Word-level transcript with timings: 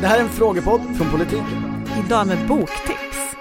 Det 0.00 0.06
här 0.06 0.18
är 0.18 0.22
en 0.22 0.28
frågepodd 0.28 0.96
från 0.96 1.10
Politiken. 1.10 1.84
Idag 2.06 2.26
med 2.26 2.46
boktips. 2.48 3.34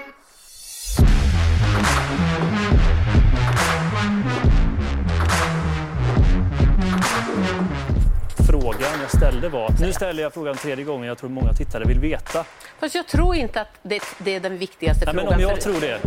Frågan 8.50 9.02
jag 9.02 9.12
ställde 9.12 9.50
var, 9.50 9.74
nu 9.80 9.94
ställer 9.94 10.24
jag 10.24 10.34
frågan 10.34 10.56
tredje 10.56 10.86
gången, 10.86 11.08
jag 11.08 11.18
tror 11.18 11.30
många 11.30 11.54
tittare 11.54 11.84
vill 11.88 12.00
veta. 12.00 12.46
Fast 12.80 12.96
jag 12.96 13.08
tror 13.08 13.36
inte 13.36 13.62
att 13.62 13.68
det, 13.84 14.02
det 14.20 14.36
är 14.36 14.40
den 14.40 14.58
viktigaste 14.58 15.06
Nej, 15.06 15.16
men 15.16 15.24
frågan. 15.24 15.36
om 15.38 15.42
jag 15.42 15.56
för- 15.64 15.72
tror 15.72 15.82
det. 15.82 16.00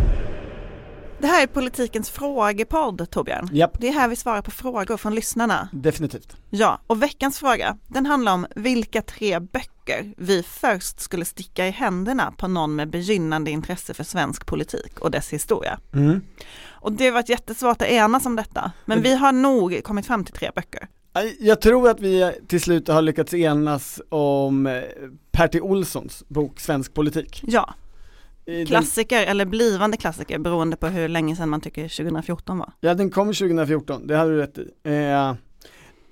Det 1.20 1.26
här 1.26 1.42
är 1.42 1.46
politikens 1.46 2.10
frågepodd, 2.10 3.10
Torbjörn. 3.10 3.48
Japp. 3.52 3.80
Det 3.80 3.88
är 3.88 3.92
här 3.92 4.08
vi 4.08 4.16
svarar 4.16 4.42
på 4.42 4.50
frågor 4.50 4.96
från 4.96 5.14
lyssnarna. 5.14 5.68
Definitivt. 5.72 6.36
Ja, 6.50 6.80
och 6.86 7.02
veckans 7.02 7.38
fråga, 7.38 7.76
den 7.88 8.06
handlar 8.06 8.34
om 8.34 8.46
vilka 8.56 9.02
tre 9.02 9.38
böcker 9.38 10.14
vi 10.16 10.42
först 10.42 11.00
skulle 11.00 11.24
sticka 11.24 11.66
i 11.66 11.70
händerna 11.70 12.32
på 12.36 12.48
någon 12.48 12.76
med 12.76 12.90
begynnande 12.90 13.50
intresse 13.50 13.94
för 13.94 14.04
svensk 14.04 14.46
politik 14.46 14.98
och 14.98 15.10
dess 15.10 15.32
historia. 15.32 15.78
Mm. 15.94 16.20
Och 16.70 16.92
det 16.92 17.04
har 17.04 17.12
varit 17.12 17.28
jättesvårt 17.28 17.82
att 17.82 17.88
enas 17.88 18.26
om 18.26 18.36
detta, 18.36 18.72
men 18.84 19.02
vi 19.02 19.14
har 19.14 19.32
nog 19.32 19.84
kommit 19.84 20.06
fram 20.06 20.24
till 20.24 20.34
tre 20.34 20.50
böcker. 20.54 20.88
Jag 21.38 21.60
tror 21.60 21.88
att 21.88 22.00
vi 22.00 22.32
till 22.48 22.60
slut 22.60 22.88
har 22.88 23.02
lyckats 23.02 23.34
enas 23.34 24.00
om 24.08 24.66
eh, 24.66 24.82
Pertti 25.32 25.60
Olssons 25.60 26.24
bok 26.28 26.60
Svensk 26.60 26.94
politik. 26.94 27.42
Ja, 27.46 27.74
klassiker 28.66 29.26
eller 29.26 29.44
blivande 29.44 29.96
klassiker 29.96 30.38
beroende 30.38 30.76
på 30.76 30.86
hur 30.86 31.08
länge 31.08 31.36
sedan 31.36 31.48
man 31.48 31.60
tycker 31.60 31.82
2014 31.88 32.58
var. 32.58 32.72
ja 32.80 32.94
den 32.94 33.10
kom 33.10 33.26
2014, 33.26 34.06
det 34.06 34.16
hade 34.16 34.30
du 34.30 34.36
rätt 34.38 34.58
i. 34.58 34.70
Eh, 34.82 35.34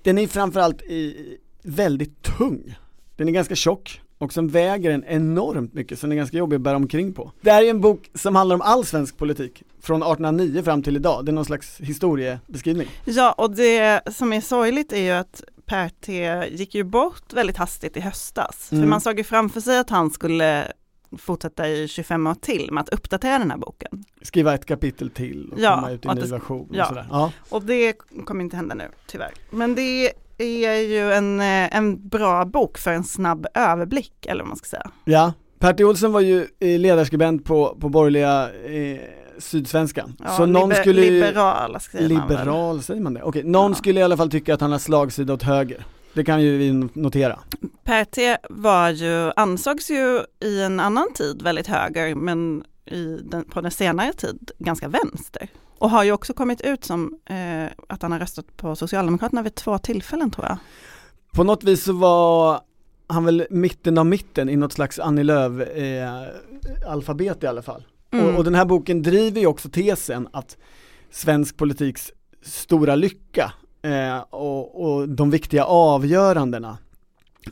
den 0.03 0.17
är 0.17 0.27
framförallt 0.27 0.81
i, 0.81 1.37
väldigt 1.63 2.21
tung. 2.23 2.75
Den 3.15 3.27
är 3.27 3.31
ganska 3.31 3.55
tjock 3.55 4.01
och 4.17 4.33
som 4.33 4.47
väger 4.47 4.91
en 4.91 5.03
enormt 5.07 5.73
mycket 5.73 5.99
så 5.99 6.05
den 6.07 6.11
är 6.11 6.15
ganska 6.15 6.37
jobbig 6.37 6.55
att 6.55 6.61
bära 6.61 6.75
omkring 6.75 7.13
på. 7.13 7.31
Det 7.41 7.51
här 7.51 7.63
är 7.63 7.69
en 7.69 7.81
bok 7.81 8.09
som 8.15 8.35
handlar 8.35 8.55
om 8.55 8.61
all 8.61 8.85
svensk 8.85 9.17
politik 9.17 9.63
från 9.81 9.97
1809 10.03 10.63
fram 10.63 10.83
till 10.83 10.95
idag. 10.95 11.25
Det 11.25 11.31
är 11.31 11.33
någon 11.33 11.45
slags 11.45 11.79
historiebeskrivning. 11.79 12.87
Ja, 13.05 13.31
och 13.31 13.55
det 13.55 14.01
som 14.13 14.33
är 14.33 14.41
sorgligt 14.41 14.93
är 14.93 15.01
ju 15.01 15.09
att 15.11 15.43
Per 15.65 15.89
T 15.89 16.43
gick 16.51 16.75
ju 16.75 16.83
bort 16.83 17.33
väldigt 17.33 17.57
hastigt 17.57 17.97
i 17.97 17.99
höstas. 17.99 18.65
För 18.69 18.75
Mm. 18.75 18.89
man 18.89 19.01
såg 19.01 19.17
ju 19.17 19.23
framför 19.23 19.61
sig 19.61 19.79
att 19.79 19.89
han 19.89 20.09
skulle 20.11 20.71
fortsätta 21.17 21.67
i 21.69 21.87
25 21.87 22.27
år 22.27 22.33
till 22.33 22.69
med 22.71 22.81
att 22.81 22.89
uppdatera 22.89 23.39
den 23.39 23.51
här 23.51 23.57
boken. 23.57 24.03
Skriva 24.21 24.53
ett 24.53 24.65
kapitel 24.65 25.09
till 25.09 25.49
och 25.51 25.59
Ja, 25.59 25.75
komma 25.75 25.91
ut 25.91 26.05
i 26.05 26.07
en 26.07 26.17
ny 26.17 26.21
version 26.23 26.69
och 26.69 26.75
ja. 26.75 26.85
sådär. 26.85 27.05
Ja. 27.11 27.31
Och 27.49 27.63
det 27.63 27.93
kommer 28.25 28.43
inte 28.43 28.55
hända 28.55 28.75
nu, 28.75 28.87
tyvärr. 29.07 29.31
Men 29.49 29.75
det 29.75 30.11
är 30.37 30.75
ju 30.81 31.11
en, 31.13 31.39
eh, 31.39 31.75
en 31.77 32.07
bra 32.09 32.45
bok 32.45 32.77
för 32.77 32.91
en 32.91 33.03
snabb 33.03 33.47
överblick, 33.53 34.25
eller 34.25 34.41
vad 34.43 34.47
man 34.47 34.57
ska 34.57 34.65
säga. 34.67 34.91
Ja, 35.05 35.33
Pertti 35.59 35.83
Olsson 35.83 36.11
var 36.11 36.21
ju 36.21 36.47
eh, 36.59 36.79
ledarskribent 36.79 37.45
på, 37.45 37.77
på 37.81 37.89
borgerliga 37.89 38.49
eh, 38.53 38.99
Sydsvenskan. 39.37 40.15
Ja, 40.19 40.29
så 40.29 40.45
någon 40.45 40.69
liber- 40.69 40.81
skulle 40.81 41.01
ju, 41.01 41.11
Liberal, 41.11 41.77
säger 41.79 42.09
man 42.09 42.27
väl. 42.27 42.37
liberal, 42.37 42.81
säger 42.83 43.01
man 43.01 43.13
det? 43.13 43.23
Okej, 43.23 43.43
någon 43.43 43.71
Ja. 43.71 43.75
skulle 43.77 43.99
i 43.99 44.03
alla 44.03 44.17
fall 44.17 44.29
tycka 44.31 44.53
att 44.53 44.61
han 44.61 44.71
har 44.71 44.79
slagsida 44.79 45.33
åt 45.33 45.43
höger. 45.43 45.85
Det 46.19 46.23
kan 46.23 46.41
ju 46.41 46.57
vi 46.57 46.73
notera. 46.93 47.39
Per 47.83 48.05
T 48.05 48.37
var 48.49 48.89
ju, 48.89 49.31
ansågs 49.35 49.89
ju 49.89 50.23
i 50.39 50.61
en 50.61 50.79
annan 50.79 51.13
tid 51.13 51.41
väldigt 51.41 51.67
höger, 51.67 52.15
men 52.15 52.63
den, 53.23 53.43
på 53.43 53.61
den 53.61 53.71
senare 53.71 54.13
tid 54.13 54.51
ganska 54.57 54.87
vänster. 54.87 55.49
Och 55.77 55.89
har 55.89 56.03
ju 56.03 56.11
också 56.11 56.33
kommit 56.33 56.61
ut 56.61 56.85
som 56.85 57.19
eh, 57.25 57.71
att 57.87 58.01
han 58.01 58.11
har 58.11 58.19
röstat 58.19 58.57
på 58.57 58.75
Socialdemokraterna 58.75 59.41
vid 59.41 59.55
två 59.55 59.77
tillfällen 59.77 60.31
tror 60.31 60.47
jag. 60.47 60.57
På 61.33 61.43
något 61.43 61.63
vis 61.63 61.83
så 61.83 61.93
var 61.93 62.61
han 63.07 63.25
väl 63.25 63.47
mitten 63.49 63.97
av 63.97 64.05
mitten 64.05 64.49
i 64.49 64.55
något 64.55 64.73
slags 64.73 64.99
Annie 64.99 65.23
Lööf 65.23 65.67
eh, 65.67 65.83
i 67.41 67.47
alla 67.47 67.61
fall. 67.61 67.85
Mm. 68.11 68.25
Och, 68.25 68.37
och 68.37 68.43
den 68.43 68.55
här 68.55 68.65
boken 68.65 69.03
driver 69.03 69.41
ju 69.41 69.47
också 69.47 69.69
tesen 69.69 70.27
att 70.33 70.57
svensk 71.11 71.57
politiks 71.57 72.11
stora 72.41 72.95
lycka 72.95 73.53
eh, 73.81 74.19
och, 74.19 74.83
och 74.83 75.09
de 75.09 75.31
viktiga 75.31 75.63
avgörandena 75.65 76.77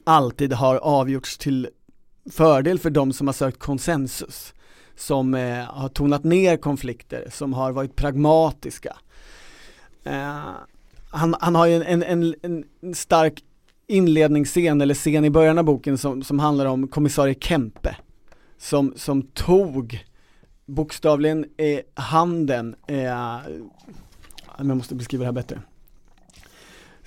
alltid 0.04 0.54
har 0.54 0.76
avgjorts 0.76 1.38
till 1.38 1.70
fördel 2.32 2.80
för 2.80 2.90
de 2.90 3.14
som 3.14 3.28
har 3.28 3.34
sökt 3.34 3.60
konsensus, 3.60 4.54
som 4.96 5.34
eh, 5.34 5.64
har 5.64 5.90
tonat 5.90 6.24
ner 6.24 6.58
konflikter, 6.58 7.28
som 7.32 7.54
har 7.54 7.72
varit 7.72 7.96
pragmatiska. 7.96 8.98
Eh, 10.04 10.42
han, 11.10 11.36
han 11.40 11.56
har 11.56 11.66
ju 11.66 11.76
en, 11.84 12.04
en, 12.04 12.34
en, 12.42 12.64
en 12.82 12.96
stark 12.96 13.44
inledningsscen 13.88 14.82
eller 14.82 14.94
scen 14.94 15.26
i 15.26 15.30
början 15.30 15.58
av 15.58 15.64
boken 15.64 15.98
som, 15.98 16.24
som 16.24 16.40
handlar 16.40 16.66
om 16.66 16.88
kommissarie 16.88 17.36
Kempe 17.40 17.96
som, 18.58 18.94
som 18.96 19.22
tog 19.22 20.06
bokstavligen 20.66 21.46
eh, 21.58 21.80
handen, 21.94 22.76
eh, 22.88 23.40
jag 24.58 24.66
måste 24.66 24.96
beskriva 24.96 25.22
det 25.22 25.26
här 25.26 25.32
bättre. 25.32 25.62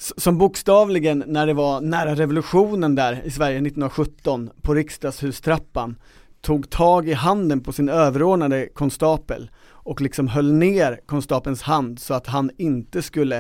Som 0.00 0.38
bokstavligen 0.38 1.24
när 1.26 1.46
det 1.46 1.54
var 1.54 1.80
nära 1.80 2.14
revolutionen 2.14 2.94
där 2.94 3.22
i 3.24 3.30
Sverige 3.30 3.56
1917 3.56 4.50
på 4.62 4.74
riksdagshustrappan 4.74 5.96
tog 6.40 6.70
tag 6.70 7.08
i 7.08 7.12
handen 7.12 7.60
på 7.60 7.72
sin 7.72 7.88
överordnade 7.88 8.68
konstapel 8.74 9.50
och 9.68 10.00
liksom 10.00 10.28
höll 10.28 10.52
ner 10.52 11.00
konstapelns 11.06 11.62
hand 11.62 11.98
så 12.00 12.14
att 12.14 12.26
han 12.26 12.50
inte 12.58 13.02
skulle 13.02 13.38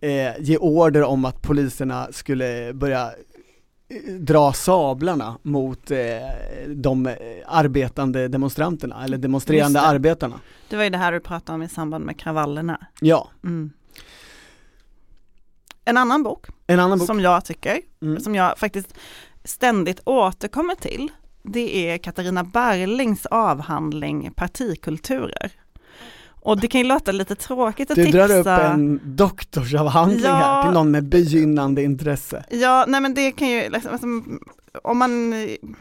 eh, 0.00 0.40
ge 0.40 0.56
order 0.56 1.02
om 1.02 1.24
att 1.24 1.42
poliserna 1.42 2.08
skulle 2.10 2.72
börja 2.74 3.06
eh, 3.88 4.12
dra 4.14 4.52
sablarna 4.52 5.38
mot 5.42 5.90
eh, 5.90 5.98
de 6.68 7.06
eh, 7.06 7.14
arbetande 7.46 8.28
demonstranterna 8.28 9.04
eller 9.04 9.18
demonstrerande 9.18 9.78
det. 9.80 9.86
arbetarna. 9.86 10.40
Det 10.68 10.76
var 10.76 10.84
ju 10.84 10.90
det 10.90 10.98
här 10.98 11.12
du 11.12 11.20
pratade 11.20 11.54
om 11.56 11.62
i 11.62 11.68
samband 11.68 12.04
med 12.04 12.18
kravallerna. 12.18 12.86
Ja, 13.00 13.30
Mm. 13.44 13.70
En 15.84 15.96
annan 15.96 16.22
bok, 16.22 16.46
en 16.66 16.80
annan 16.80 16.98
bok. 16.98 17.06
som 17.06 17.20
jag 17.20 17.44
tycker, 17.44 17.78
Mm. 18.02 18.20
som 18.20 18.34
jag 18.34 18.58
faktiskt 18.58 18.94
ständigt 19.44 20.00
återkommer 20.04 20.74
till, 20.74 21.08
det 21.42 21.90
är 21.90 21.98
Katarina 21.98 22.44
Barlings 22.44 23.26
avhandling 23.26 24.30
Partikulturer. 24.36 25.52
Och 26.42 26.60
det 26.60 26.68
kan 26.68 26.80
ju 26.80 26.86
låta 26.86 27.12
lite 27.12 27.34
tråkigt 27.34 27.90
att 27.90 27.96
Du 27.96 28.04
tipsa. 28.04 28.26
drar 28.26 28.38
upp 28.40 28.46
en 28.46 29.00
doktorsavhandling 29.04 30.20
Ja. 30.24 30.34
här 30.34 30.62
till 30.62 30.72
någon 30.72 30.90
med 30.90 31.04
begynnande 31.08 31.82
intresse. 31.82 32.44
Ja, 32.50 32.84
nej 32.88 33.00
men 33.00 33.14
det 33.14 33.32
kan 33.32 33.48
ju, 33.48 33.70
liksom, 33.70 33.92
alltså, 33.92 34.06
om 34.82 34.98
man, 34.98 35.30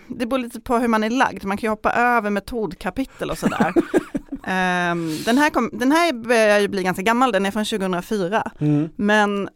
det 0.07 0.25
beror 0.25 0.39
lite 0.39 0.61
på 0.61 0.77
hur 0.77 0.87
man 0.87 1.03
är 1.03 1.09
lagd, 1.09 1.43
man 1.45 1.57
kan 1.57 1.67
ju 1.67 1.71
hoppa 1.71 1.91
över 1.91 2.29
metodkapitel 2.29 3.29
och 3.31 3.37
sådär. 3.37 3.73
Ehm, 4.43 5.17
den, 5.25 5.37
här 5.37 5.49
kom, 5.49 5.69
den 5.73 5.91
här 5.91 6.13
börjar 6.13 6.59
ju 6.59 6.67
bli 6.67 6.83
ganska 6.83 7.01
gammal, 7.03 7.31
den 7.31 7.45
är 7.45 7.51
från 7.51 7.65
2004. 7.65 8.51
Mm. 8.59 8.89
Men 8.95 9.49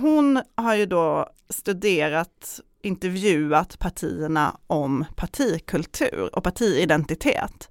hon 0.00 0.42
har 0.54 0.74
ju 0.74 0.86
då 0.86 1.28
studerat, 1.48 2.60
intervjuat 2.82 3.78
partierna 3.78 4.56
om 4.66 5.04
partikultur 5.16 6.30
och 6.32 6.44
partiidentitet. 6.44 7.70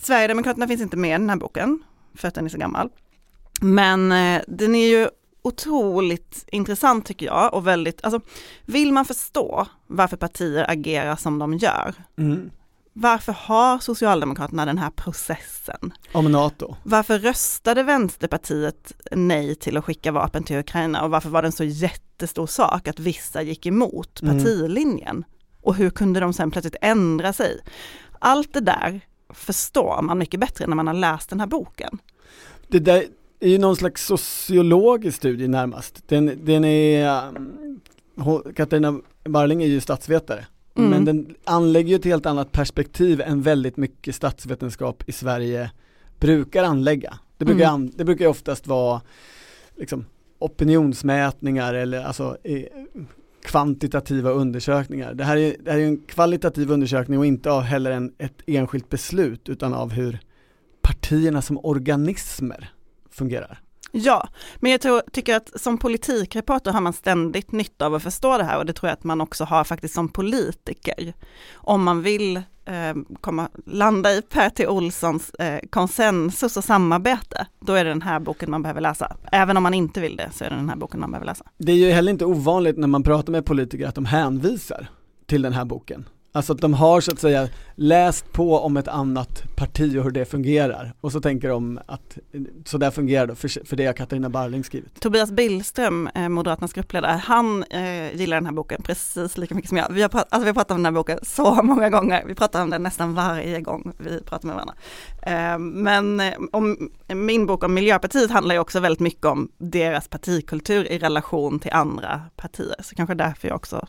Sverigedemokraterna 0.00 0.68
finns 0.68 0.80
inte 0.80 0.96
med 0.96 1.10
i 1.10 1.12
den 1.12 1.30
här 1.30 1.36
boken, 1.36 1.82
för 2.14 2.28
att 2.28 2.34
den 2.34 2.44
är 2.44 2.48
så 2.48 2.58
gammal. 2.58 2.90
Men 3.60 4.12
eh, 4.12 4.42
den 4.48 4.74
är 4.74 4.88
ju 4.88 5.08
otroligt 5.42 6.44
intressant 6.52 7.06
tycker 7.06 7.26
jag 7.26 7.54
och 7.54 7.66
väldigt, 7.66 8.04
alltså 8.04 8.20
vill 8.64 8.92
man 8.92 9.04
förstå 9.04 9.66
varför 9.86 10.16
partier 10.16 10.70
agerar 10.70 11.16
som 11.16 11.38
de 11.38 11.54
gör, 11.54 11.94
Mm 12.18 12.50
varför 12.98 13.32
har 13.32 13.78
Socialdemokraterna 13.78 14.66
den 14.66 14.78
här 14.78 14.90
processen? 14.90 15.92
Om 16.12 16.32
NATO. 16.32 16.76
Varför 16.82 17.18
röstade 17.18 17.82
Vänsterpartiet 17.82 18.92
nej 19.12 19.54
till 19.54 19.76
att 19.76 19.84
skicka 19.84 20.12
vapen 20.12 20.44
till 20.44 20.56
Ukraina 20.56 21.04
och 21.04 21.10
varför 21.10 21.28
var 21.30 21.42
det 21.42 21.48
en 21.48 21.52
så 21.52 21.64
jättestor 21.64 22.46
sak 22.46 22.88
att 22.88 22.98
vissa 22.98 23.42
gick 23.42 23.66
emot 23.66 24.22
Mm. 24.22 24.38
partilinjen? 24.38 25.24
Och 25.62 25.74
hur 25.74 25.90
kunde 25.90 26.20
de 26.20 26.32
sen 26.32 26.50
plötsligt 26.50 26.76
ändra 26.82 27.32
sig? 27.32 27.60
Allt 28.18 28.52
det 28.52 28.60
där 28.60 29.00
förstår 29.28 30.02
man 30.02 30.18
mycket 30.18 30.40
bättre 30.40 30.66
när 30.66 30.76
man 30.76 30.86
har 30.86 30.94
läst 30.94 31.30
den 31.30 31.40
här 31.40 31.46
boken. 31.46 31.98
Det 32.68 32.78
där 32.78 33.04
är 33.40 33.48
ju 33.48 33.58
någon 33.58 33.76
slags 33.76 34.06
sociologisk 34.06 35.16
studie 35.16 35.48
närmast. 35.48 36.08
Den, 36.08 36.44
den 36.44 36.64
är, 36.64 37.28
um, 37.28 37.80
Katarina 38.56 39.00
Barling 39.24 39.62
är 39.62 39.66
ju 39.66 39.80
statsvetare. 39.80 40.46
Mm. 40.78 40.90
Men 40.90 41.04
den 41.04 41.34
anlägger 41.44 41.88
ju 41.88 41.96
ett 41.96 42.04
helt 42.04 42.26
annat 42.26 42.52
perspektiv 42.52 43.20
än 43.20 43.42
väldigt 43.42 43.76
mycket 43.76 44.14
statsvetenskap 44.14 45.04
i 45.06 45.12
Sverige 45.12 45.70
brukar 46.20 46.64
anlägga. 46.64 47.18
Det 47.38 47.44
brukar, 47.44 47.64
Mm. 47.64 47.74
an, 47.74 47.92
det 47.96 48.04
brukar 48.04 48.26
oftast 48.26 48.66
vara 48.66 49.00
liksom, 49.76 50.04
opinionsmätningar 50.38 51.74
eller 51.74 52.04
alltså 52.04 52.36
eh, 52.44 52.62
kvantitativa 53.42 54.30
undersökningar. 54.30 55.14
Det 55.14 55.24
här, 55.24 55.36
är, 55.36 55.56
det 55.60 55.70
här 55.72 55.78
är 55.78 55.84
en 55.84 55.96
kvalitativ 55.98 56.70
undersökning 56.70 57.18
och 57.18 57.26
inte 57.26 57.50
av 57.50 57.62
heller 57.62 57.90
en, 57.90 58.12
ett 58.18 58.42
enskilt 58.46 58.88
beslut 58.88 59.48
utan 59.48 59.74
av 59.74 59.92
hur 59.92 60.18
partierna 60.82 61.42
som 61.42 61.58
organismer 61.62 62.68
fungerar. 63.10 63.60
Ja, 63.98 64.28
men 64.56 64.70
jag 64.70 64.80
tror, 64.80 65.02
tycker 65.12 65.36
att 65.36 65.60
som 65.60 65.78
politikreporter 65.78 66.72
har 66.72 66.80
man 66.80 66.92
ständigt 66.92 67.52
nytta 67.52 67.86
av 67.86 67.94
att 67.94 68.02
förstå 68.02 68.38
det 68.38 68.44
här 68.44 68.58
och 68.58 68.66
det 68.66 68.72
tror 68.72 68.88
jag 68.88 68.92
att 68.92 69.04
man 69.04 69.20
också 69.20 69.44
har 69.44 69.64
faktiskt 69.64 69.94
som 69.94 70.08
politiker. 70.08 71.12
Om 71.54 71.84
man 71.84 72.02
vill 72.02 72.36
eh, 72.36 72.94
komma, 73.20 73.48
landa 73.66 74.12
i 74.12 74.22
Per 74.22 74.50
T. 74.50 74.66
Olssons 74.66 75.30
eh, 75.30 75.60
konsensus 75.70 76.56
och 76.56 76.64
samarbete, 76.64 77.46
då 77.60 77.72
är 77.72 77.84
det 77.84 77.90
den 77.90 78.02
här 78.02 78.20
boken 78.20 78.50
man 78.50 78.62
behöver 78.62 78.80
läsa. 78.80 79.16
Även 79.32 79.56
om 79.56 79.62
man 79.62 79.74
inte 79.74 80.00
vill 80.00 80.16
det 80.16 80.30
så 80.34 80.44
är 80.44 80.50
det 80.50 80.56
den 80.56 80.68
här 80.68 80.76
boken 80.76 81.00
man 81.00 81.10
behöver 81.10 81.26
läsa. 81.26 81.44
Det 81.58 81.72
är 81.72 81.76
ju 81.76 81.90
heller 81.90 82.12
inte 82.12 82.24
ovanligt 82.24 82.76
när 82.76 82.88
man 82.88 83.02
pratar 83.02 83.32
med 83.32 83.46
politiker 83.46 83.86
att 83.86 83.94
de 83.94 84.04
hänvisar 84.04 84.88
till 85.26 85.42
den 85.42 85.52
här 85.52 85.64
boken. 85.64 86.04
Alltså 86.36 86.52
att 86.52 86.60
de 86.60 86.74
har 86.74 87.00
så 87.00 87.12
att 87.12 87.18
säga 87.18 87.48
läst 87.74 88.32
på 88.32 88.58
om 88.58 88.76
ett 88.76 88.88
annat 88.88 89.56
parti 89.56 89.96
och 89.98 90.04
hur 90.04 90.10
det 90.10 90.24
fungerar 90.24 90.94
och 91.00 91.12
så 91.12 91.20
tänker 91.20 91.48
de 91.48 91.80
att 91.86 92.18
så 92.64 92.78
där 92.78 92.90
fungerar 92.90 93.26
det 93.26 93.34
för, 93.34 93.66
för 93.66 93.76
det 93.76 93.86
har 93.86 93.92
Katarina 93.92 94.28
Barling 94.28 94.64
skrivit. 94.64 95.00
Tobias 95.00 95.30
Billström, 95.30 96.08
eh, 96.14 96.28
Moderaternas 96.28 96.72
gruppledare, 96.72 97.20
han 97.24 97.64
eh, 97.64 98.16
gillar 98.16 98.36
den 98.36 98.46
här 98.46 98.52
boken 98.52 98.82
precis 98.82 99.38
lika 99.38 99.54
mycket 99.54 99.68
som 99.68 99.78
jag. 99.78 99.88
Vi 99.90 100.02
har, 100.02 100.08
pratat, 100.08 100.32
alltså 100.32 100.44
vi 100.44 100.48
har 100.48 100.54
pratat 100.54 100.70
om 100.70 100.76
den 100.76 100.84
här 100.84 101.00
boken 101.00 101.18
så 101.22 101.54
många 101.62 101.90
gånger, 101.90 102.24
vi 102.26 102.34
pratar 102.34 102.62
om 102.62 102.70
den 102.70 102.82
nästan 102.82 103.14
varje 103.14 103.60
gång 103.60 103.92
vi 103.98 104.20
pratar 104.20 104.46
med 104.48 104.54
varandra. 104.56 104.74
Eh, 105.22 105.58
men 105.58 106.20
eh, 106.20 106.34
om, 106.52 106.90
min 107.08 107.46
bok 107.46 107.64
om 107.64 107.74
Miljöpartiet 107.74 108.30
handlar 108.30 108.54
ju 108.54 108.60
också 108.60 108.80
väldigt 108.80 109.00
mycket 109.00 109.26
om 109.26 109.48
deras 109.58 110.08
partikultur 110.08 110.92
i 110.92 110.98
relation 110.98 111.58
till 111.58 111.72
andra 111.72 112.22
partier, 112.36 112.76
så 112.82 112.94
kanske 112.94 113.14
därför 113.14 113.48
jag 113.48 113.56
också 113.56 113.86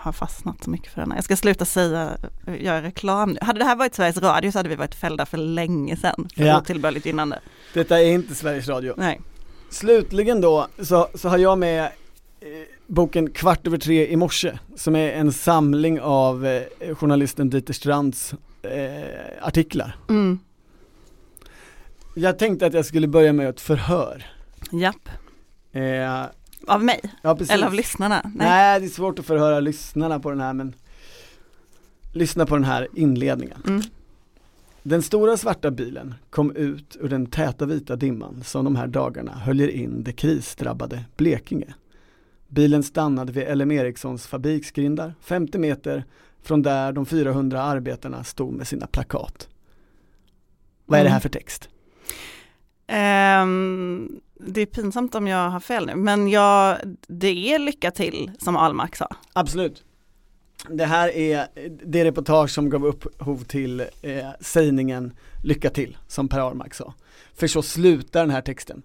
har 0.00 0.12
fastnat 0.12 0.64
så 0.64 0.70
mycket 0.70 0.92
för 0.92 1.00
den. 1.00 1.12
Jag 1.14 1.24
ska 1.24 1.36
sluta 1.36 1.64
säga, 1.64 2.16
göra 2.60 2.82
reklam 2.82 3.30
nu. 3.32 3.38
Hade 3.42 3.58
det 3.58 3.64
här 3.64 3.76
varit 3.76 3.94
Sveriges 3.94 4.16
Radio 4.22 4.52
så 4.52 4.58
hade 4.58 4.68
vi 4.68 4.74
varit 4.74 4.94
fällda 4.94 5.26
för 5.26 5.38
länge 5.38 5.96
sedan 5.96 6.28
för 6.36 6.44
Ja. 6.44 6.58
otillbörligt 6.60 7.06
gynnande. 7.06 7.40
Detta 7.74 8.00
är 8.00 8.04
inte 8.12 8.34
Sveriges 8.34 8.68
Radio. 8.68 8.94
Nej. 8.96 9.20
Slutligen 9.70 10.40
då 10.40 10.66
så, 10.82 11.08
så 11.14 11.28
har 11.28 11.38
jag 11.38 11.58
med 11.58 11.82
eh, 11.84 11.88
boken 12.86 13.30
Kvart 13.30 13.66
över 13.66 13.78
tre 13.78 14.06
i 14.08 14.16
morse 14.16 14.58
som 14.76 14.96
är 14.96 15.12
en 15.12 15.32
samling 15.32 16.00
av 16.00 16.46
eh, 16.46 16.94
journalisten 16.94 17.50
Dieter 17.50 17.72
Strands 17.74 18.34
eh, 18.62 19.46
artiklar. 19.46 19.96
Mm. 20.08 20.38
Jag 22.14 22.38
tänkte 22.38 22.66
att 22.66 22.74
jag 22.74 22.86
skulle 22.86 23.06
börja 23.08 23.32
med 23.32 23.48
ett 23.48 23.60
förhör. 23.60 24.26
Japp. 24.72 25.08
Av 26.66 26.84
mig? 26.84 27.00
ja. 27.22 27.38
Eller 27.50 27.66
av 27.66 27.74
lyssnarna? 27.74 28.20
Nej. 28.24 28.32
Nej. 28.48 28.80
det 28.80 28.86
är 28.86 28.90
svårt 28.90 29.18
att 29.18 29.26
förhöra 29.26 29.60
lyssnarna 29.60 30.20
på 30.20 30.30
den 30.30 30.40
här 30.40 30.52
men 30.52 30.74
lyssna 32.12 32.46
på 32.46 32.54
den 32.54 32.64
här 32.64 32.88
inledningen. 32.94 33.62
Mm. 33.66 33.82
Den 34.82 35.02
stora 35.02 35.36
svarta 35.36 35.70
bilen 35.70 36.14
kom 36.30 36.56
ut 36.56 36.96
ur 37.00 37.08
den 37.08 37.26
täta 37.26 37.66
vita 37.66 37.96
dimman 37.96 38.42
som 38.44 38.64
de 38.64 38.76
här 38.76 38.86
dagarna 38.86 39.32
höljer 39.32 39.68
in 39.68 40.02
det 40.02 40.12
krisdrabbade 40.12 41.04
Blekinge. 41.16 41.74
Bilen 42.48 42.82
stannade 42.82 43.32
vid 43.32 43.58
LM 43.58 43.70
Ericssons 43.70 44.26
fabriksgrindar, 44.26 45.14
50 45.20 45.58
meter 45.58 46.04
från 46.42 46.62
där 46.62 46.92
de 46.92 47.06
400 47.06 47.62
arbetarna 47.62 48.24
stod 48.24 48.52
med 48.54 48.66
sina 48.66 48.86
plakat. 48.86 49.48
Vad 50.86 51.00
är 51.00 51.04
det 51.04 51.10
här 51.10 51.16
Mm. 51.16 51.20
för 51.22 51.28
text? 51.28 51.68
Ehm, 52.86 54.20
det 54.46 54.60
är 54.60 54.66
pinsamt 54.66 55.14
om 55.14 55.26
jag 55.26 55.50
har 55.50 55.60
fel 55.60 55.86
nu, 55.86 55.94
men 55.94 56.28
jag, 56.28 56.78
det 57.08 57.52
är 57.52 57.58
lycka 57.58 57.90
till 57.90 58.30
som 58.38 58.56
Almax 58.56 58.98
sa. 58.98 59.08
Absolut. 59.32 59.84
Det 60.68 60.84
här 60.84 61.08
är 61.08 61.46
det 61.84 62.04
reportage 62.04 62.50
som 62.50 62.70
gav 62.70 62.86
upphov 62.86 63.44
till 63.44 63.80
eh, 63.80 64.28
sägningen 64.40 65.12
Lycka 65.42 65.70
till, 65.70 65.96
som 66.08 66.28
Per 66.28 66.38
Ahlmark 66.38 66.74
sa. 66.74 66.94
För 67.34 67.46
så 67.46 67.62
slutar 67.62 68.20
den 68.20 68.30
här 68.30 68.40
texten. 68.40 68.82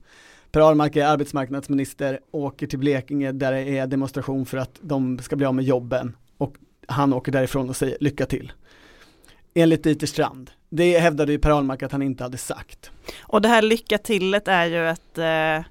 Per 0.51 0.61
Ahlmark 0.61 0.95
är 0.95 1.05
arbetsmarknadsminister, 1.05 2.19
åker 2.31 2.67
till 2.67 2.79
Blekinge 2.79 3.31
där 3.31 3.51
det 3.51 3.77
är 3.77 3.87
demonstration 3.87 4.45
för 4.45 4.57
att 4.57 4.79
de 4.81 5.19
ska 5.19 5.35
bli 5.35 5.45
av 5.45 5.55
med 5.55 5.65
jobben 5.65 6.15
och 6.37 6.55
han 6.87 7.13
åker 7.13 7.31
därifrån 7.31 7.69
och 7.69 7.75
säger 7.75 7.97
lycka 7.99 8.25
till. 8.25 8.51
Enligt 9.57 9.83
Dieter 9.83 10.07
Strand. 10.07 10.51
Det 10.69 10.99
hävdade 10.99 11.31
ju 11.31 11.39
Per 11.39 11.49
Ahlmark 11.49 11.83
att 11.83 11.91
han 11.91 12.01
inte 12.01 12.23
hade 12.23 12.37
sagt. 12.37 12.91
Och 13.21 13.41
det 13.41 13.47
här 13.47 13.61
lycka 13.61 13.97
tillet 13.97 14.47
är 14.47 14.65
ju 14.65 14.89
ett, 14.89 15.17
eh, 15.17 15.55
eh, 15.55 15.63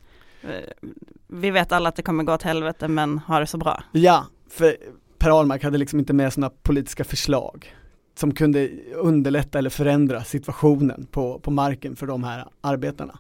vi 1.27 1.51
vet 1.51 1.73
alla 1.73 1.89
att 1.89 1.97
det 1.97 2.03
kommer 2.03 2.25
gå 2.25 2.35
åt 2.35 2.43
helvete 2.43 2.89
men 2.89 3.19
ha 3.19 3.41
det 3.41 3.47
så 3.47 3.59
bra. 3.59 3.83
Ja, 3.93 4.27
för 4.51 4.77
Per 5.19 5.31
Ahlmark 5.31 5.65
hade 5.65 5.79
liksom 5.79 5.99
inte 5.99 6.13
med 6.13 6.33
sådana 6.33 6.51
politiska 6.63 7.05
förslag 7.05 7.75
som 8.15 8.35
kunde 8.35 8.71
underlätta 8.95 9.59
eller 9.59 9.71
förändra 9.71 10.25
situationen 10.25 11.07
på, 11.11 11.39
på 11.39 11.51
marken 11.51 11.97
för 11.97 12.07
de 12.07 12.25
här 12.25 12.45
arbetarna. 12.61 13.19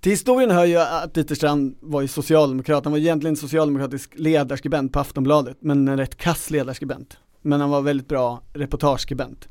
Till 0.00 0.12
historien 0.12 0.50
hör 0.50 0.64
ju 0.64 0.78
att 0.78 1.14
Dieter 1.14 1.34
Strand 1.34 1.76
var 1.80 2.00
ju 2.00 2.08
socialdemokrat, 2.08 2.84
han 2.84 2.92
var 2.92 2.98
egentligen 2.98 3.36
socialdemokratisk 3.36 4.12
ledarskribent 4.16 4.92
på 4.92 5.00
Aftonbladet, 5.00 5.56
men 5.60 5.88
en 5.88 5.96
rätt 5.96 6.16
kass 6.16 6.50
ledarskribent. 6.50 7.18
Men 7.42 7.60
han 7.60 7.70
var 7.70 7.80
väldigt 7.82 8.08
bra 8.08 8.42
reportageskribent. 8.52 9.48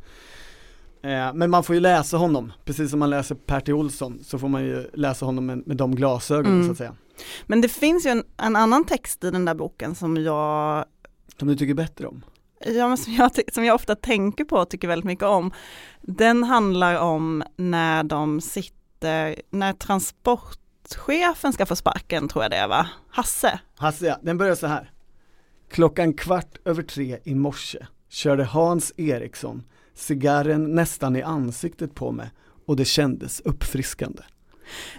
Eh, 1.03 1.33
men 1.33 1.49
man 1.49 1.63
får 1.63 1.75
ju 1.75 1.81
läsa 1.81 2.17
honom, 2.17 2.53
precis 2.65 2.89
som 2.89 2.99
man 2.99 3.09
läser 3.09 3.35
Per 3.35 3.59
T. 3.59 3.73
Olsson, 3.73 4.19
så 4.23 4.39
får 4.39 4.47
man 4.47 4.63
ju 4.63 4.89
läsa 4.93 5.25
honom 5.25 5.45
med, 5.45 5.67
med 5.67 5.77
de 5.77 5.95
glasögonen 5.95 6.53
Mm. 6.53 6.65
så 6.65 6.71
att 6.71 6.77
säga. 6.77 6.95
Men 7.45 7.61
det 7.61 7.69
finns 7.69 8.05
ju 8.05 8.09
en, 8.09 8.23
en 8.37 8.55
annan 8.55 8.85
text 8.85 9.23
i 9.23 9.31
den 9.31 9.45
där 9.45 9.53
boken 9.55 9.95
som 9.95 10.17
jag 10.17 10.85
Som 11.39 11.47
du 11.47 11.55
tycker 11.55 11.73
bättre 11.73 12.07
om. 12.07 12.23
Ja, 12.65 12.87
men 12.87 12.97
som, 12.97 13.13
jag, 13.13 13.31
som 13.53 13.65
jag 13.65 13.75
ofta 13.75 13.95
tänker 13.95 14.43
på 14.45 14.55
och 14.55 14.69
tycker 14.69 14.87
väldigt 14.87 15.05
mycket 15.05 15.25
om, 15.25 15.51
den 16.01 16.43
handlar 16.43 16.99
om 16.99 17.43
när 17.55 18.03
de 18.03 18.41
sitter, 18.41 19.41
när 19.49 19.73
transportchefen 19.73 21.53
ska 21.53 21.65
få 21.65 21.75
sparken 21.75 22.27
tror 22.27 22.43
jag 22.43 22.51
det 22.51 22.57
är 22.57 22.67
va? 22.67 22.87
Hasse. 23.09 23.59
Hasse 23.77 24.05
ja, 24.05 24.17
den 24.21 24.37
börjar 24.37 24.55
så 24.55 24.67
här. 24.67 24.91
Klockan 25.69 26.13
kvart 26.13 26.57
över 26.65 26.83
tre 26.83 27.17
i 27.23 27.35
morse 27.35 27.85
körde 28.09 28.43
Hans 28.43 28.93
Eriksson 28.97 29.63
cigarren 29.95 30.75
nästan 30.75 31.15
i 31.15 31.21
ansiktet 31.21 31.95
på 31.95 32.11
mig 32.11 32.29
och 32.65 32.75
det 32.75 32.85
kändes 32.85 33.39
uppfriskande. 33.39 34.21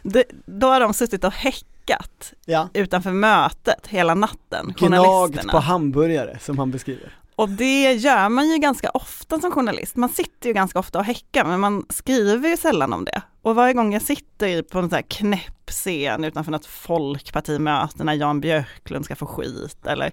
Det, 0.03 0.25
då 0.47 0.67
har 0.67 0.81
de 0.81 0.95
suttit 0.95 1.25
och 1.25 1.33
häckat 1.33 2.33
Ja, 2.45 2.69
utanför 2.75 3.11
mötet 3.13 3.87
hela 3.87 4.15
natten, 4.15 4.67
gnagt 4.67 4.81
journalisterna. 4.81 5.53
på 5.53 5.59
hamburgare 5.59 6.39
som 6.41 6.59
han 6.59 6.71
beskriver. 6.71 7.13
Och 7.37 7.49
det 7.49 7.93
gör 7.93 8.29
man 8.29 8.49
ju 8.49 8.59
ganska 8.59 8.91
ofta 8.91 9.41
som 9.41 9.51
journalist. 9.51 9.97
Man 9.97 10.09
sitter 10.09 10.49
ju 10.49 10.53
ganska 10.53 10.79
ofta 10.79 10.99
och 10.99 11.05
häckar 11.05 11.45
men 11.45 11.61
man 11.61 11.87
skriver 11.91 12.49
ju 12.49 12.57
sällan 12.57 12.93
om 12.93 13.05
det. 13.05 13.23
Och 13.43 13.55
varje 13.55 13.75
gång 13.75 13.93
jag 13.93 14.03
sitter 14.03 14.63
på 14.63 14.79
en 14.79 14.89
sån 14.89 14.97
här 14.97 15.03
knäpp 15.03 15.55
scen 15.71 16.25
utanför 16.25 16.53
något 16.53 16.67
folkpartimöte 16.67 18.05
när 18.05 18.15
Jan 18.15 18.41
Björklund 18.41 19.05
ska 19.05 19.17
få 19.17 19.27
skit 19.27 19.87
eller 19.87 20.13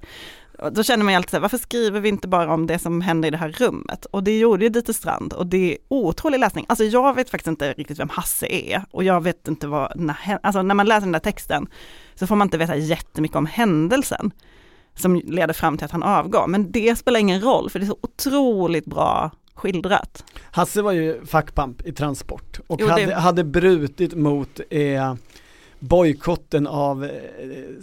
då 0.72 0.84
känner 0.84 1.04
man 1.04 1.14
ju 1.14 1.16
alltid 1.18 1.30
så 1.30 1.36
här, 1.36 1.42
varför 1.42 1.58
skriver 1.58 2.00
vi 2.00 2.10
inte 2.10 2.28
bara 2.28 2.54
om 2.54 2.68
det 2.68 2.80
som 2.80 3.02
händer 3.02 3.28
i 3.28 3.32
det 3.32 3.38
här 3.38 3.50
rummet? 3.52 4.06
Och 4.06 4.24
det 4.24 4.40
gjorde 4.40 4.64
ju 4.66 4.70
Dieter 4.70 4.94
Strand 4.94 5.34
och 5.34 5.48
det 5.48 5.72
är 5.74 5.78
otrolig 5.88 6.40
läsning. 6.40 6.66
Alltså 6.70 6.84
jag 6.84 7.16
vet 7.16 7.30
faktiskt 7.30 7.48
inte 7.48 7.74
riktigt 7.74 8.00
vem 8.00 8.10
Hasse 8.10 8.48
är 8.48 8.84
och 8.92 9.04
jag 9.04 9.24
vet 9.24 9.48
inte 9.48 9.68
vad, 9.68 10.00
när, 10.00 10.40
alltså 10.44 10.62
när 10.62 10.76
man 10.76 10.86
läser 10.86 11.02
den 11.02 11.12
där 11.12 11.20
texten 11.20 11.68
så 12.16 12.28
får 12.28 12.36
man 12.36 12.46
inte 12.48 12.58
veta 12.58 12.76
jättemycket 12.76 13.38
om 13.38 13.46
händelsen 13.46 14.32
som 14.96 15.16
leder 15.16 15.54
fram 15.54 15.78
till 15.78 15.86
att 15.86 15.92
han 15.92 16.04
avgår. 16.04 16.48
Men 16.48 16.72
det 16.72 16.96
spelar 16.96 17.20
ingen 17.20 17.42
roll 17.42 17.70
för 17.70 17.80
det 17.80 17.86
är 17.86 17.88
så 17.88 17.98
otroligt 18.02 18.86
bra 18.86 19.32
skildrat. 19.54 20.24
Hasse 20.52 20.82
var 20.82 20.92
ju 20.92 21.26
fackpamp 21.26 21.82
i 21.88 21.92
Transport 21.92 22.60
och 22.68 22.82
Jo, 22.82 22.86
det- 22.88 22.92
hade, 22.92 23.16
hade 23.16 23.44
brutit 23.44 24.14
mot 24.16 24.60
eh, 24.70 25.14
bojkotten 25.80 26.68
av 26.68 27.04
eh, 27.06 27.12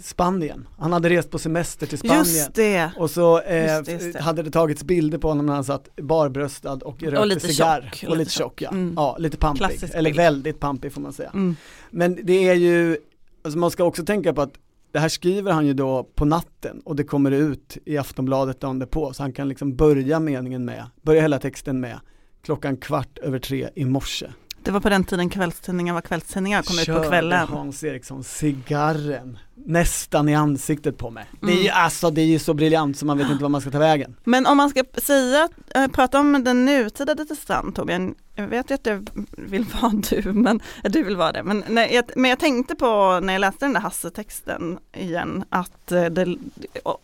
Spanien. 0.01 0.67
Han 0.79 0.93
hade 0.93 1.09
rest 1.09 1.31
på 1.31 1.39
semester 1.39 1.87
till 1.87 1.97
Spanien. 1.97 2.17
Just 2.19 2.53
det. 2.55 2.91
Och 2.97 3.09
så 3.09 3.41
eh, 3.41 3.65
Just 3.75 3.85
det, 3.85 3.91
just 3.91 4.13
det. 4.13 4.21
hade 4.21 4.43
det 4.43 4.51
tagits 4.51 4.83
bilder 4.83 5.17
på 5.17 5.27
honom 5.27 5.45
när 5.45 5.53
han 5.53 5.63
satt 5.63 5.95
barbröstad 5.95 6.73
och 6.83 7.03
rökte 7.03 7.25
lite 7.25 7.47
cigarr. 7.47 7.81
tjock, 7.93 8.09
och 8.09 8.17
lite 8.17 8.19
lite 8.19 8.31
tjock 8.31 8.61
ja. 8.61 8.69
Mm. 8.69 8.93
ja, 8.95 9.15
lite 9.19 9.37
pampig. 9.37 9.59
Klassisk 9.59 9.93
Eller 9.95 10.09
bild. 10.09 10.17
väldigt 10.17 10.59
pampig 10.59 10.93
får 10.93 11.01
man 11.01 11.13
säga. 11.13 11.29
Mm. 11.33 11.55
Men 11.91 12.19
det 12.23 12.49
är 12.49 12.53
ju, 12.53 12.97
alltså 13.43 13.59
man 13.59 13.71
ska 13.71 13.83
också 13.83 14.05
tänka 14.05 14.33
på 14.33 14.41
att 14.41 14.53
det 14.91 14.99
här 14.99 15.09
skriver 15.09 15.51
han 15.51 15.65
ju 15.67 15.73
då 15.73 16.03
på 16.15 16.25
natten 16.25 16.81
och 16.85 16.95
det 16.95 17.03
kommer 17.03 17.31
ut 17.31 17.77
i 17.85 17.97
Aftonbladet 17.97 18.59
dagen 18.59 18.79
därpå 18.79 19.13
så 19.13 19.23
han 19.23 19.33
kan 19.33 19.49
liksom 19.49 19.75
börja 19.75 20.19
meningen 20.19 20.65
med, 20.65 20.85
börja 21.01 21.21
hela 21.21 21.39
texten 21.39 21.79
med 21.79 21.99
klockan 22.43 22.77
kvart 22.77 23.17
över 23.17 23.39
tre 23.39 23.69
i 23.75 23.85
morse. 23.85 24.27
Det 24.65 24.71
var 24.71 24.79
på 24.79 24.89
den 24.89 25.03
tiden 25.03 25.29
kvällstidningar 25.29 25.93
var 25.93 26.01
kvällstidningar, 26.01 26.63
kom 26.63 26.79
ut 26.79 26.85
på 26.85 26.85
Körde 26.85 27.07
kvällen. 27.07 27.47
Hans 27.47 27.83
Eriksson 27.83 28.23
cigarren 28.23 29.37
nästan 29.55 30.29
i 30.29 30.35
ansiktet 30.35 30.97
på 30.97 31.09
mig. 31.09 31.25
Det 31.41 31.47
är 31.51 31.55
ju 31.55 31.61
Mm. 31.69 31.73
alltså, 31.75 32.09
det 32.11 32.21
är 32.21 32.25
ju 32.25 32.39
så 32.39 32.53
briljant 32.53 32.97
så 32.97 33.05
man 33.05 33.17
vet 33.17 33.29
inte 33.29 33.41
vad 33.43 33.51
man 33.51 33.61
ska 33.61 33.71
ta 33.71 33.79
vägen. 33.79 34.15
Men 34.23 34.45
om 34.45 34.57
man 34.57 34.69
ska 34.69 34.83
säga, 35.03 35.49
äh, 35.75 35.87
prata 35.87 36.19
om 36.19 36.43
den 36.43 36.65
nutida 36.65 37.15
Strand 37.35 37.75
Torbjörn, 37.75 38.15
jag 38.35 38.47
vet 38.47 38.71
ju 38.71 38.75
att 38.75 38.83
du 38.83 39.05
vill 39.37 39.65
vara 39.81 39.91
du, 40.09 40.31
men 40.33 40.59
äh, 40.83 40.91
du 40.91 41.03
vill 41.03 41.15
vara 41.17 41.31
det. 41.31 41.43
Men, 41.43 41.63
när 41.67 41.87
jag, 41.93 42.05
men 42.15 42.29
jag 42.29 42.39
tänkte 42.39 42.75
på 42.75 43.19
när 43.23 43.33
jag 43.33 43.39
läste 43.39 43.65
den 43.65 43.73
där 43.73 43.79
Hasse-texten 43.81 44.79
igen, 44.93 45.43
att 45.49 45.91
äh, 45.91 46.05
det, 46.05 46.37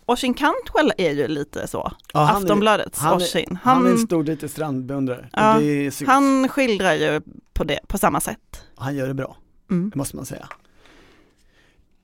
Oisin 0.06 0.34
Cantwell 0.34 0.94
är 0.98 1.12
ju 1.12 1.28
lite 1.28 1.68
så. 1.68 1.92
Ja, 2.14 2.20
han 2.20 2.36
är- 2.36 2.40
Aftonbladets 2.42 3.00
han 3.00 3.14
är- 3.14 3.18
Oisin. 3.18 3.60
Han, 3.64 3.78
Han, 3.78 3.86
är 3.88 3.92
en 3.92 3.98
stor 3.98 4.24
Dieter 4.24 4.48
Strand-beundrare. 4.48 5.30
Ja, 5.34 5.62
han 6.08 6.48
skildrar 6.50 6.94
ju 6.94 7.22
på 7.54 7.64
det, 7.64 7.80
på 7.88 7.98
samma 7.98 8.20
sätt. 8.20 8.64
han 8.76 8.96
gör 8.96 9.08
det 9.08 9.14
bra, 9.14 9.38
Mm. 9.72 9.90
det 9.90 9.96
måste 9.98 10.16
man 10.16 10.26
säga. 10.26 10.48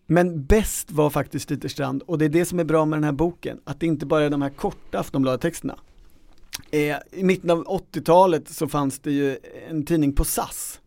Men 0.05 0.45
bäst 0.45 0.91
var 0.91 1.09
faktiskt 1.09 1.51
Ytterstrand 1.51 2.01
och 2.01 2.17
det 2.17 2.25
är 2.25 2.29
det 2.29 2.45
som 2.45 2.59
är 2.59 2.63
bra 2.63 2.85
med 2.85 2.97
den 2.97 3.03
här 3.03 3.11
boken, 3.11 3.59
att 3.63 3.79
det 3.79 3.85
inte 3.85 4.05
bara 4.05 4.23
är 4.23 4.29
de 4.29 4.41
här 4.41 4.49
korta 4.49 4.99
Aftonbladet-texterna. 4.99 5.79
Eh, 6.71 6.97
I 7.11 7.23
mitten 7.23 7.49
av 7.49 7.65
80-talet 7.65 8.49
så 8.49 8.67
fanns 8.67 8.99
det 8.99 9.11
ju 9.11 9.37
en 9.69 9.85
tidning 9.85 10.13
på 10.13 10.23
SAS 10.23 10.79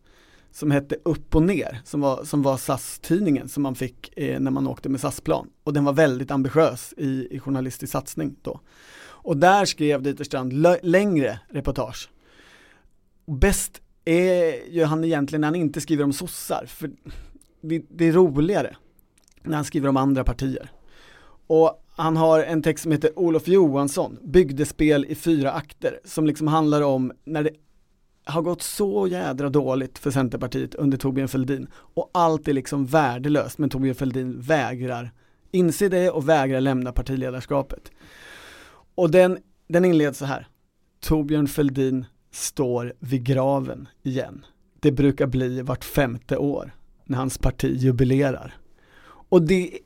som 0.51 0.71
hette 0.71 0.97
Upp 1.03 1.35
och 1.35 1.43
ner, 1.43 1.81
som 1.85 2.01
var, 2.01 2.23
som 2.23 2.41
var 2.41 2.57
SAS-tidningen 2.57 3.49
som 3.49 3.63
man 3.63 3.75
fick 3.75 4.17
eh, 4.17 4.39
när 4.39 4.51
man 4.51 4.67
åkte 4.67 4.89
med 4.89 5.01
SAS-plan. 5.01 5.49
Och 5.63 5.73
den 5.73 5.85
var 5.85 5.93
väldigt 5.93 6.31
ambitiös 6.31 6.93
i, 6.97 7.27
i 7.31 7.39
journalistisk 7.39 7.91
satsning 7.91 8.35
då. 8.41 8.59
Och 9.01 9.37
där 9.37 9.65
skrev 9.65 10.01
Dieterstrand 10.01 10.53
längre 10.81 11.39
reportage. 11.49 12.09
Bäst 13.25 13.81
är 14.05 14.69
ju 14.69 14.83
han 14.83 15.03
egentligen 15.03 15.41
när 15.41 15.47
han 15.47 15.55
inte 15.55 15.81
skriver 15.81 16.03
om 16.03 16.13
sossar, 16.13 16.65
för 16.67 16.91
det, 17.61 17.83
det 17.89 18.05
är 18.05 18.11
roligare 18.11 18.75
när 19.43 19.55
han 19.55 19.65
skriver 19.65 19.89
om 19.89 19.97
andra 19.97 20.23
partier. 20.23 20.71
Och 21.47 21.83
han 21.95 22.17
har 22.17 22.43
en 22.43 22.61
text 22.61 22.83
som 22.83 22.91
heter 22.91 23.19
Olof 23.19 23.47
Johansson, 23.47 24.17
Bygdespel 24.23 25.05
i 25.05 25.15
fyra 25.15 25.51
akter, 25.51 25.99
som 26.03 26.27
liksom 26.27 26.47
handlar 26.47 26.81
om 26.81 27.11
när 27.23 27.43
det 27.43 27.51
har 28.23 28.41
gått 28.41 28.61
så 28.61 29.07
jädra 29.07 29.49
dåligt 29.49 29.99
för 29.99 30.11
Centerpartiet 30.11 30.75
under 30.75 30.97
Torbjörn 30.97 31.27
Fälldin 31.27 31.67
och 31.73 32.09
allt 32.13 32.47
är 32.47 32.53
liksom 32.53 32.85
värdelöst 32.85 33.57
men 33.57 33.69
Torbjörn 33.69 33.95
Fälldin 33.95 34.41
vägrar 34.41 35.11
inse 35.51 35.89
det 35.89 36.09
och 36.09 36.29
vägrar 36.29 36.61
lämna 36.61 36.91
partiledarskapet. 36.91 37.91
Och 38.95 39.11
den, 39.11 39.37
den 39.67 39.85
inleds 39.85 40.19
så 40.19 40.25
här. 40.25 40.47
Torbjörn 40.99 41.47
Fälldin 41.47 42.05
står 42.31 42.93
vid 42.99 43.23
graven 43.23 43.87
igen. 44.03 44.45
Det 44.79 44.91
brukar 44.91 45.27
bli 45.27 45.61
vart 45.61 45.83
femte 45.83 46.37
år 46.37 46.75
när 47.05 47.17
hans 47.17 47.37
parti 47.37 47.75
jubilerar. 47.77 48.57
Och 49.29 49.41
det 49.41 49.79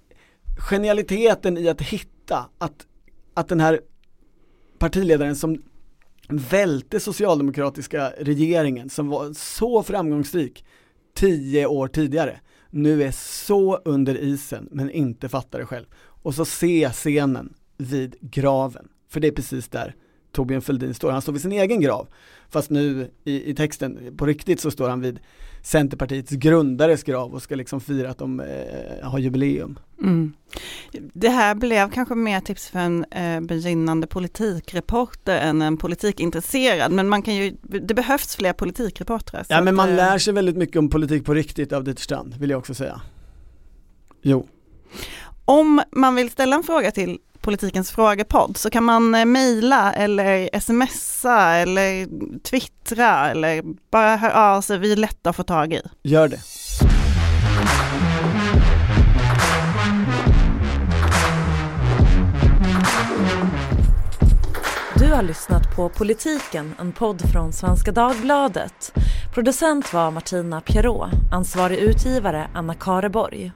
genialiteten 0.69 1.57
i 1.57 1.69
att 1.69 1.81
hitta 1.81 2.49
att, 2.57 2.87
att 3.33 3.47
den 3.47 3.59
här 3.59 3.81
partiledaren 4.79 5.35
som 5.35 5.61
välte 6.29 6.99
socialdemokratiska 6.99 8.13
regeringen 8.17 8.89
som 8.89 9.09
var 9.09 9.33
så 9.33 9.83
framgångsrik 9.83 10.65
tio 11.15 11.65
år 11.65 11.87
tidigare 11.87 12.39
nu 12.69 13.03
är 13.03 13.11
så 13.11 13.77
under 13.77 14.17
isen 14.17 14.67
men 14.71 14.91
inte 14.91 15.29
fattar 15.29 15.59
det 15.59 15.65
själv. 15.65 15.85
Och 15.95 16.35
så 16.35 16.45
se 16.45 16.89
scenen 16.89 17.53
vid 17.77 18.15
graven, 18.21 18.87
för 19.09 19.19
det 19.19 19.27
är 19.27 19.31
precis 19.31 19.69
där 19.69 19.95
Torbjörn 20.31 20.61
Fälldin 20.61 20.93
står. 20.93 21.11
Han 21.11 21.21
står 21.21 21.33
vid 21.33 21.41
sin 21.41 21.51
egen 21.51 21.81
grav. 21.81 22.07
Fast 22.49 22.69
nu 22.69 23.11
i, 23.23 23.49
i 23.49 23.55
texten, 23.55 24.17
på 24.17 24.25
riktigt 24.25 24.59
så 24.59 24.71
står 24.71 24.89
han 24.89 25.01
vid 25.01 25.19
Centerpartiets 25.63 26.31
grundares 26.31 27.03
grav 27.03 27.33
och 27.33 27.41
ska 27.41 27.55
liksom 27.55 27.81
fira 27.81 28.09
att 28.09 28.17
de 28.17 28.39
eh, 28.39 29.09
har 29.09 29.19
jubileum. 29.19 29.79
Mm. 30.01 30.33
Det 31.13 31.29
här 31.29 31.55
blev 31.55 31.91
kanske 31.91 32.15
mer 32.15 32.39
tips 32.39 32.69
för 32.69 32.79
en 32.79 33.05
eh, 33.11 33.41
begynnande 33.41 34.07
politikreporter 34.07 35.37
än 35.37 35.61
en 35.61 35.77
politikintresserad, 35.77 36.91
men 36.91 37.09
man 37.09 37.21
kan 37.21 37.35
ju, 37.35 37.55
det 37.61 37.93
behövs 37.93 38.35
fler 38.35 38.53
politikreportrar. 38.53 39.45
Ja 39.49 39.61
men 39.61 39.75
man 39.75 39.89
att, 39.89 39.95
lär 39.95 40.17
sig 40.17 40.33
väldigt 40.33 40.57
mycket 40.57 40.75
om 40.75 40.89
politik 40.89 41.25
på 41.25 41.33
riktigt 41.33 41.73
av 41.73 41.83
Dieter 41.83 42.01
Strand, 42.01 42.35
vill 42.35 42.49
jag 42.49 42.59
också 42.59 42.73
säga. 42.73 43.01
Jo. 44.21 44.47
Om 45.45 45.81
man 45.91 46.15
vill 46.15 46.29
ställa 46.29 46.55
en 46.55 46.63
fråga 46.63 46.91
till 46.91 47.19
politikens 47.43 47.91
frågepodd 47.91 48.57
så 48.57 48.69
kan 48.69 48.83
man 48.83 49.15
eh, 49.15 49.25
mejla 49.25 49.93
eller 49.93 50.59
smsa 50.59 51.55
eller 51.55 52.07
twittra 52.39 53.31
eller 53.31 53.63
bara 53.91 54.15
höra 54.15 54.55
av 54.55 54.61
sig. 54.61 54.77
Vi 54.77 54.91
är 54.91 54.95
lätta 54.95 55.29
att 55.29 55.35
få 55.35 55.43
tag 55.43 55.73
i. 55.73 55.81
Gör 56.03 56.27
det. 56.27 56.39
Du 64.95 65.11
har 65.13 65.23
lyssnat 65.23 65.75
på 65.75 65.89
Politiken, 65.89 66.75
en 66.79 66.91
podd 66.91 67.21
från 67.31 67.53
Svenska 67.53 67.91
Dagbladet. 67.91 68.93
Producent 69.33 69.93
var 69.93 70.11
Martina 70.11 70.61
Pierrot, 70.61 71.09
ansvarig 71.31 71.77
utgivare 71.77 72.47
Anna 72.53 72.73
Kareborg. 72.73 73.51